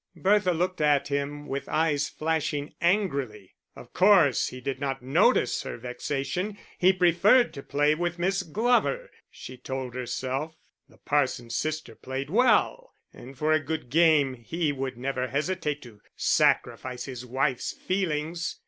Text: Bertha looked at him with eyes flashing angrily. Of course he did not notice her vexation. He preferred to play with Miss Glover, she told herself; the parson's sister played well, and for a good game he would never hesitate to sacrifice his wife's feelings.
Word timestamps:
Bertha 0.15 0.51
looked 0.51 0.81
at 0.81 1.09
him 1.09 1.45
with 1.47 1.69
eyes 1.69 2.09
flashing 2.09 2.73
angrily. 2.81 3.53
Of 3.75 3.93
course 3.93 4.47
he 4.47 4.59
did 4.59 4.79
not 4.79 5.03
notice 5.03 5.61
her 5.61 5.77
vexation. 5.77 6.57
He 6.79 6.91
preferred 6.91 7.53
to 7.53 7.61
play 7.61 7.93
with 7.93 8.17
Miss 8.17 8.41
Glover, 8.41 9.11
she 9.29 9.57
told 9.57 9.93
herself; 9.93 10.55
the 10.89 10.97
parson's 10.97 11.55
sister 11.55 11.93
played 11.93 12.31
well, 12.31 12.93
and 13.13 13.37
for 13.37 13.51
a 13.53 13.59
good 13.59 13.91
game 13.91 14.33
he 14.33 14.71
would 14.71 14.97
never 14.97 15.27
hesitate 15.27 15.83
to 15.83 16.01
sacrifice 16.15 17.05
his 17.05 17.23
wife's 17.23 17.71
feelings. 17.71 18.59